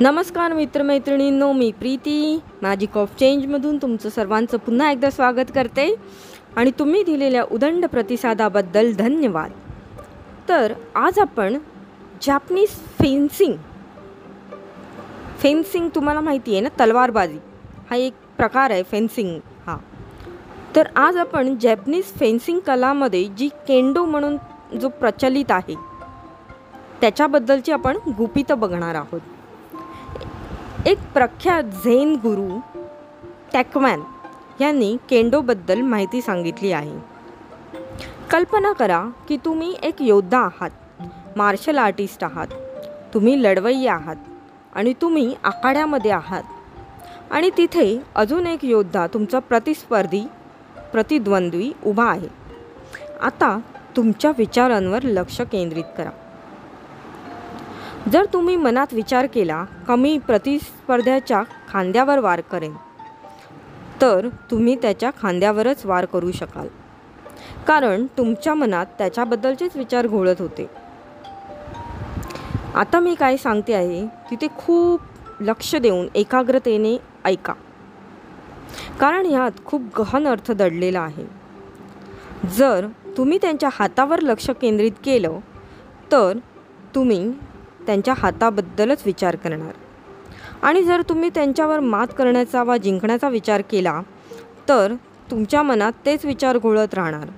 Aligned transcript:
नमस्कार 0.00 0.52
मित्रमैत्रिणींनो 0.52 1.52
मी 1.52 1.70
प्रीती. 1.72 2.40
मॅजिक 2.62 2.96
ऑफ 2.96 3.16
चेंजमधून 3.18 3.76
तुमचं 3.76 4.08
सर्वांचं 4.08 4.58
पुन्हा 4.58 4.90
एकदा 4.90 5.10
स्वागत 5.10 5.50
करते. 5.54 5.94
आणि 6.56 6.70
तुम्ही 6.78 7.02
दिलेल्या 7.02 7.42
उदंड 7.52 7.86
प्रतिसादाबद्दल 7.86 8.92
धन्यवाद. 8.92 9.50
तर 10.48 10.72
आज 10.94 11.18
आपण 11.18 11.58
जॅपनीज 12.22 12.68
फेन्सिंग 12.68 13.52
फेन्सिंग 15.38 15.88
तुम्हाला 15.94 16.20
माहिती 16.20 16.52
आहे 16.52 16.60
ना 16.60 16.68
तलवारबाजी. 16.80 17.38
हा 17.90 17.96
एक 17.96 18.12
प्रकार 18.36 18.70
आहे 18.70 18.82
फेन्सिंग 18.82 19.38
हा. 19.66 19.76
तर 20.76 20.86
आज 20.96 21.16
आपण 21.16 21.54
जॅपनीज 21.58 22.04
फेन्सिंग 22.04 22.60
कलामध्ये 22.60 23.24
जी 23.24 23.48
केंडो 23.68 24.04
म्हणून 24.04 24.36
जो 24.78 24.88
प्रचलित 24.88 25.50
आहे 25.50 25.74
त्याच्याबद्दलची 27.00 27.72
आपण 27.72 27.96
गुपितं 28.18 28.58
बघणार 28.58 28.94
आहोत. 28.94 29.20
एक 30.86 30.98
प्रख्यात 31.14 31.62
झेन 31.62 32.14
गुरु 32.14 32.60
टॅकमॅन 33.52 34.00
यांनी 34.60 34.96
केंडोबद्दल 35.10 35.80
माहिती 35.80 36.22
सांगितली 36.22 36.72
आहे. 36.72 36.98
कल्पना 38.30 38.72
करा 38.72 39.04
की 39.28 39.36
तुम्ही 39.36 39.76
एक 39.82 39.94
योद्धा 40.00 40.38
आहात 40.38 40.70
मार्शल 41.36 41.78
आर्टिस्ट 41.78 42.24
आहात 42.24 42.46
तुम्ही 43.14 43.42
लढवई 43.42 43.86
आहात 43.86 44.16
आणि 44.72 44.92
तुम्ही 45.00 45.34
आखाड्यामध्ये 45.44 46.10
आहात. 46.10 46.42
आणि 47.30 47.50
तिथे 47.56 48.02
अजून 48.14 48.46
एक 48.46 48.64
योद्धा 48.64 49.06
तुमचा 49.06 49.38
प्रतिस्पर्धी 49.38 50.26
प्रतिद्वंद्वी 50.92 51.72
उभा 51.86 52.10
आहे. 52.10 52.28
आता 53.20 53.58
तुमच्या 53.96 54.32
विचारांवर 54.38 55.02
लक्ष 55.02 55.40
केंद्रित 55.40 55.84
करा. 55.98 56.10
जर 58.10 58.24
तुम्ही 58.32 58.56
मनात 58.56 58.86
विचार 58.92 59.26
केला 59.26 59.64
का 59.64 59.96
मी 59.96 60.18
प्रतिस्पर्ध्याच्या 60.18 61.42
खांद्यावर 61.68 62.18
वार 62.18 62.40
करेन. 62.40 62.72
तर 64.00 64.28
तुम्ही 64.50 64.76
त्याच्या 64.76 65.10
खांद्यावरच 65.22 65.86
वार 65.86 66.04
करू 66.04 66.32
शकाल. 66.32 66.68
कारण 67.66 68.06
तुमच्या 68.18 68.54
मनात 68.54 68.86
त्याच्याबद्दलचेच 68.98 69.76
विचार 69.76 70.06
घोळत 70.06 70.34
होते. 70.38 70.70
आता 72.74 73.00
मी 73.00 73.14
काय 73.14 73.36
सांगते 73.36 73.74
आहे 73.74 74.06
तिथे 74.30 74.46
खूप 74.58 75.00
लक्ष 75.40 75.76
देऊन 75.76 76.08
एकाग्रतेने 76.14 76.96
ऐका. 77.24 77.52
कारण 79.00 79.26
ह्यात 79.26 79.64
खूप 79.64 79.82
गहन 79.98 80.28
अर्थ 80.28 80.52
दडलेला 80.52 81.00
आहे. 81.00 81.24
जर 82.48 82.86
तुम्ही 83.16 83.38
त्यांच्या 83.42 83.68
हातावर 83.72 84.20
लक्ष 84.20 84.50
केंद्रित 84.50 84.92
केलं 85.04 85.38
तर 86.12 86.38
तुम्ही 86.94 87.32
त्यांच्या 87.86 88.14
हाताबद्दलच 88.18 89.02
विचार 89.06 89.36
करणार. 89.36 89.72
आणि 90.62 90.82
जर 90.82 91.02
तुम्ही 91.02 91.28
त्यांच्यावर 91.28 91.80
मात 91.80 92.06
करण्याचा 92.18 92.62
वा 92.62 92.76
जिंकण्याचा 92.76 93.28
विचार 93.28 93.62
केला 93.70 94.00
तर 94.68 94.94
तुमच्या 95.30 95.62
मनात 95.62 95.92
तेच 96.06 96.24
विचार 96.24 96.58
घोळत 96.58 96.94
राहणार. 96.94 97.28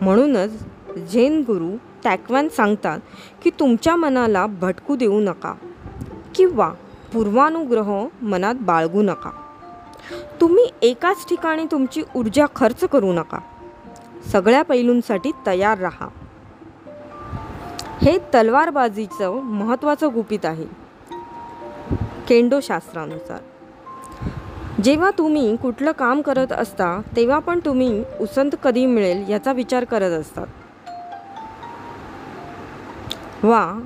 म्हणूनच 0.00 0.50
झेन 1.12 1.40
गुरु 1.40 1.76
टॅकवॅन 2.04 2.48
सांगतात 2.48 3.00
की 3.42 3.50
तुमच्या 3.50 3.96
मनाला 3.96 4.46
भटकू 4.46 4.96
देऊ 4.96 5.20
नका 5.20 5.54
किंवा 6.34 6.72
पूर्वानुग्रह 7.12 8.06
मनात 8.22 8.54
बाळगू 8.60 9.02
नका. 9.02 9.30
तुम्ही 10.40 10.64
एकाच 10.82 11.28
ठिकाणी 11.28 11.64
तुमची 11.64 12.02
ऊर्जा 12.16 12.46
खर्च 12.56 12.84
करू 12.84 13.12
नका. 13.12 13.38
सगळ्या 14.32 14.62
पैलूंसाठी 14.62 15.30
तयार 15.46 15.78
राहा. 15.78 16.08
हे 18.02 18.18
तलवारबाजीचं 18.34 19.32
महत्त्वाचं 19.34 20.14
गुपित 20.14 20.44
आहे. 20.44 20.66
केंडो 22.28 22.60
शास्त्रानुसार. 22.60 23.38
जेव्हा 24.82 25.10
तुम्ही 25.18 25.56
कुठलं 25.56 25.92
काम 25.92 26.22
करत 26.22 26.52
असता 26.52 27.00
तेव्हा 27.16 27.38
पण 27.38 27.60
तुम्ही 27.64 28.04
उसंत 28.20 28.50
कधी 28.64 28.86
मिळेल 28.86 29.24
याचा 29.28 29.52
विचार 29.52 29.84
करत 29.84 30.10
असतात. 30.10 30.46
वा 33.44 33.80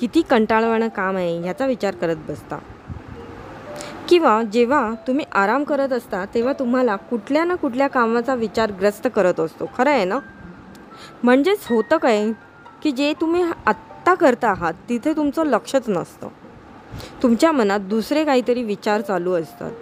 किती 0.00 0.22
कंटाळवाणं 0.22 0.88
काम 0.88 1.16
आहे 1.16 1.44
याचा 1.44 1.66
विचार 1.66 1.94
करत 1.94 2.16
बसता. 2.28 2.58
किंवा 4.08 4.42
जेव्हा 4.42 4.94
तुम्ही 5.06 5.24
आराम 5.32 5.64
करत 5.64 5.92
असता 5.92 6.24
तेव्हा 6.24 6.52
तुम्हाला 6.52 6.96
कुठल्या 6.96 7.44
ना 7.44 7.54
कुठल्या 7.54 7.88
कामाचा 7.88 8.34
विचार 8.34 8.72
ग्रस्त 8.72 9.08
करत 9.14 9.40
असतो. 9.40 9.70
खरं 9.78 9.90
आहे 9.90 10.04
ना? 10.04 10.18
म्हणजेच 11.22 11.66
होतं 11.70 11.96
काय? 11.96 12.30
की 12.84 12.92
जे 12.92 13.14
तुम्ही 13.20 13.44
आत्ता 13.66 14.14
करता 14.14 14.48
आहात 14.48 14.72
तिथे 14.88 15.12
तुमचं 15.12 15.46
लक्षच 15.46 15.88
नसतं. 15.88 16.28
तुमच्या 17.22 17.52
मनात 17.52 17.80
दुसरे 17.80 18.24
काहीतरी 18.24 18.62
विचार 18.62 19.00
चालू 19.00 19.32
असतात. 19.32 19.72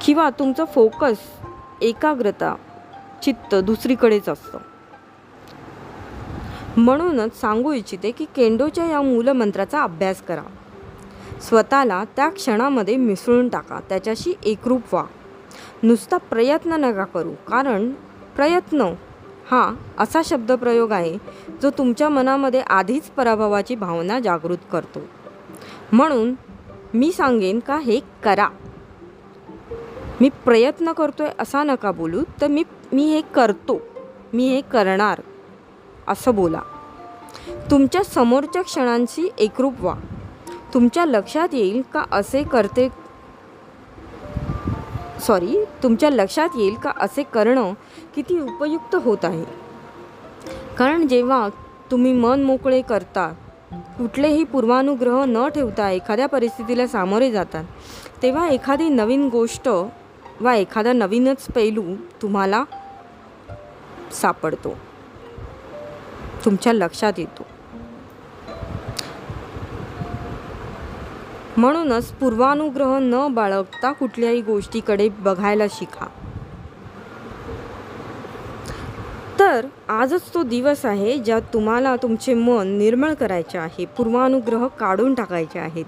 किंवा 0.00 0.30
तुमचं 0.30 0.64
फोकस 0.64 1.16
एकाग्रता 1.82 2.54
चित्त 3.22 3.54
दुसरीकडेच 3.54 4.28
असतं. 4.28 4.58
म्हणूनच 6.76 7.40
सांगू 7.40 7.72
इच्छिते 7.72 8.10
की 8.10 8.24
केंडोच्या 8.24 8.84
या 8.84 9.02
मूलमंत्राचा 9.02 9.82
अभ्यास 9.82 10.22
करा. 10.22 10.42
स्वतःला 11.40 12.04
त्या 12.16 12.28
क्षणामध्ये 12.28 12.96
मिसळून 12.96 13.48
टाका 13.48 13.80
त्याच्याशी 13.88 14.32
एकरूप 14.44 14.80
व्हा. 14.92 15.04
नुसता 15.82 16.16
प्रयत्न 16.16 16.72
नका 16.72 17.04
करू 17.04 17.32
कारण 17.48 17.90
प्रयत्न 18.36 18.94
हा 19.50 19.74
असा 19.98 20.20
शब्दप्रयोग 20.24 20.92
आहे 20.92 21.18
जो 21.62 21.70
तुमच्या 21.70 22.08
मनामध्ये 22.08 22.60
आधीच 22.60 23.02
पराभवाची 23.02 23.74
भावना 23.74 24.20
जागृत 24.20 24.58
करतो. 24.72 25.00
म्हणून 25.92 26.34
मी 26.94 27.12
सांगेन 27.12 27.58
का 27.58 27.78
हे 27.78 28.00
करा. 28.24 28.48
मी 30.20 30.28
प्रयत्न 30.28 30.92
करतोय 30.92 31.28
असा 31.38 31.62
नका 31.62 31.92
बोलू 31.92 32.22
तर 32.40 32.46
मी 32.46 32.64
मी 32.92 33.04
हे 33.04 33.20
करतो 33.20 33.80
मी 34.32 34.48
हे 34.48 34.60
करणार 34.60 35.20
असं 36.08 36.34
बोला. 36.34 36.60
तुमच्या 37.70 38.04
समोरच्या 38.04 38.62
क्षणांशी 38.62 39.28
एकरूप 39.38 39.80
व्हा. 39.80 39.94
तुमच्या 40.74 41.06
लक्षात 41.06 41.48
येईल 41.52 41.82
का 41.94 42.04
असे 42.12 42.42
करते 42.42 42.88
सॉरी 45.20 45.56
तुमच्या 45.82 46.10
लक्षात 46.10 46.48
येईल 46.58 46.74
का 46.74 46.92
असे 47.00 47.22
करणं 47.22 47.72
किती 48.14 48.38
उपयुक्त 48.40 48.94
होत 48.94 49.24
आहे? 49.24 49.44
कारण 50.78 51.08
जेव्हा 51.08 51.48
तुम्ही 51.90 52.12
मन 52.12 52.42
मोकळे 52.42 52.82
करता 52.82 53.32
कुठलेही 53.98 54.44
पूर्वानुग्रह 54.44 55.24
न 55.24 55.48
ठेवता 55.48 55.90
एखाद्या 55.90 56.26
परिस्थितीला 56.26 56.86
सामोरे 56.86 57.30
जातात 57.30 57.64
तेव्हा 58.22 58.48
एखादी 58.48 58.88
नवीन 58.88 59.28
गोष्ट 59.28 59.68
वा 60.40 60.54
एखादा 60.54 60.92
नवीनच 60.92 61.46
पैलू 61.54 61.94
तुम्हाला 62.22 62.64
सापडतो. 64.12 64.76
तुमच्या 66.44 66.72
लक्षात 66.72 67.12
येतो. 67.18 67.46
म्हणूनच 71.56 72.12
पूर्वानुग्रह 72.12 72.98
न 72.98 73.26
बाळगता 73.34 73.92
कुठल्याही 73.92 74.40
गोष्टीकडे 74.40 75.08
बघायला 75.08 75.66
शिका. 75.70 76.06
तर 79.38 79.66
आजच 79.88 80.34
तो 80.34 80.42
दिवस 80.42 80.84
आहे 80.86 81.18
ज्यात 81.18 81.42
तुम्हाला 81.54 81.96
तुमचे 81.96 82.34
मन 82.34 82.68
निर्मळ 82.68 83.14
करायचे 83.14 83.58
आहे 83.58 83.84
पूर्वानुग्रह 83.84 84.66
काढून 84.66 85.14
टाकायचे 85.14 85.58
आहेत. 85.58 85.84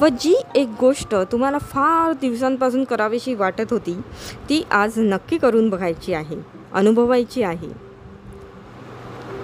व 0.00 0.08
जी 0.20 0.34
एक 0.54 0.68
गोष्ट 0.80 1.14
तुम्हाला 1.32 1.58
फार 1.58 2.12
दिवसांपासून 2.12 2.84
करावीशी 2.84 3.34
वाटत 3.34 3.72
होती 3.72 4.00
ती 4.48 4.62
आज 4.70 4.92
नक्की 4.96 5.38
करून 5.38 5.68
बघायची 5.68 6.14
आहे 6.14 6.36
अनुभवायची 6.72 7.42
आहे. 7.42 7.72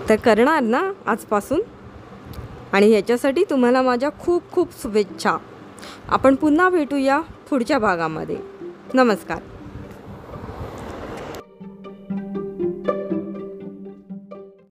तर 0.09 0.17
करणार 0.17 0.61
ना 0.61 0.83
आजपासून? 1.07 1.61
आणि 2.73 2.91
ह्याच्यासाठी 2.91 3.45
तुम्हाला 3.45 3.83
माझ्या 3.83 4.09
खूप 4.21 4.43
खूप 4.53 4.83
शुभेच्छा. 4.83 5.37
आपण 6.09 6.35
पुन्हा 6.35 6.69
भेटूया 6.69 7.21
पुढच्या 7.21 7.79
भागामध्ये. 7.79 8.37
नमस्कार. 8.95 9.39